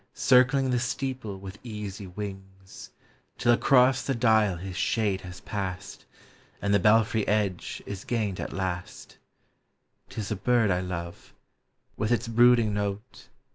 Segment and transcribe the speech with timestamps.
[0.15, 2.89] Circling the steeple with easy wings.
[3.37, 6.05] Till across the dial his shade has passed.
[6.59, 9.19] And the belfry edge is gained at last;
[10.09, 11.35] 'T is a bird I love,
[11.97, 13.27] with its brooding note.